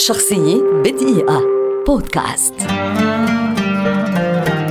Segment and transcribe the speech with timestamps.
[0.00, 1.42] شخصية بدقيقة.
[1.86, 2.54] بودكاست.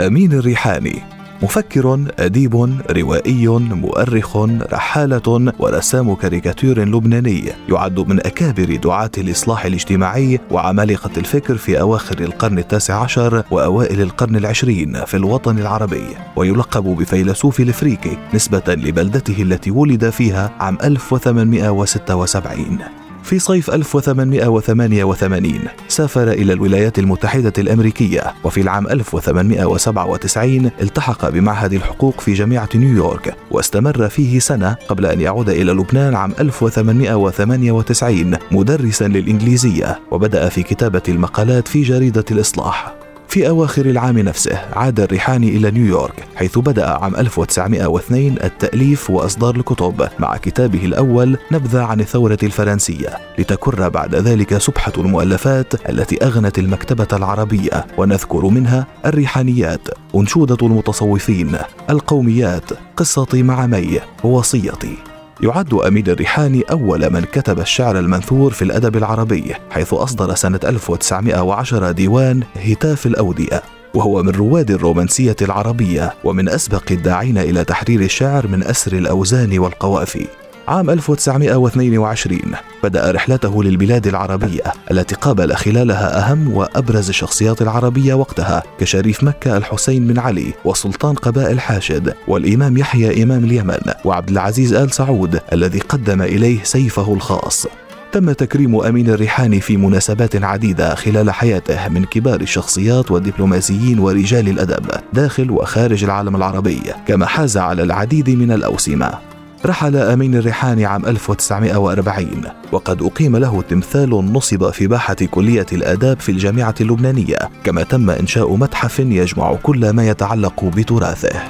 [0.00, 1.02] أمين الريحاني
[1.42, 2.54] مفكر أديب
[2.90, 4.36] روائي مؤرخ
[4.72, 12.58] رحالة ورسام كاريكاتير لبناني يعد من أكابر دعاة الإصلاح الاجتماعي وعمالقة الفكر في أواخر القرن
[12.58, 16.06] التاسع عشر وأوائل القرن العشرين في الوطن العربي
[16.36, 22.78] ويلقب بفيلسوف الإفريقي نسبة لبلدته التي ولد فيها عام 1876
[23.24, 32.32] في صيف 1888 سافر إلى الولايات المتحدة الأمريكية وفي العام 1897 التحق بمعهد الحقوق في
[32.32, 40.48] جامعة نيويورك واستمر فيه سنة قبل أن يعود إلى لبنان عام 1898 مدرسا للإنجليزية وبدأ
[40.48, 43.03] في كتابة المقالات في جريدة الإصلاح.
[43.34, 50.08] في أواخر العام نفسه عاد الريحاني إلى نيويورك حيث بدأ عام 1902 التأليف وإصدار الكتب.
[50.18, 57.08] مع كتابه الأول نبذة عن الثورة الفرنسية لتكر بعد ذلك سبحة المؤلفات التي أغنت المكتبة
[57.12, 61.58] العربية ونذكر منها الريحانيات أنشودة المتصوفين
[61.90, 68.96] القوميات قصتي مع مي ووصيتي يعد أمين الريحاني أول من كتب الشعر المنثور في الأدب
[68.96, 73.62] العربي حيث أصدر سنة 1910 ديوان هتاف الأودية
[73.94, 80.26] وهو من رواد الرومانسية العربية ومن أسبق الداعين إلى تحرير الشعر من أسر الأوزان والقوافي.
[80.68, 82.38] عام 1922
[82.82, 90.06] بدأ رحلته للبلاد العربية التي قابل خلالها أهم وأبرز الشخصيات العربية وقتها كشريف مكة الحسين
[90.06, 96.22] بن علي وسلطان قبائل حاشد والإمام يحيى إمام اليمن وعبد العزيز آل سعود الذي قدم
[96.22, 97.66] إليه سيفه الخاص.
[98.12, 104.86] تم تكريم أمين الريحاني في مناسبات عديدة خلال حياته من كبار الشخصيات والدبلوماسيين ورجال الأدب
[105.12, 109.33] داخل وخارج العالم العربي كما حاز على العديد من الأوسمة.
[109.66, 116.28] رحل أمين الريحاني عام 1940 وقد أقيم له تمثال نصب في باحة كلية الآداب في
[116.28, 121.42] الجامعة اللبنانية كما تم إنشاء متحف يجمع كل ما يتعلق بتراثه.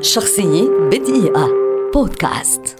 [0.00, 1.48] شخصية بدقيقة.
[1.94, 2.79] بودكاست.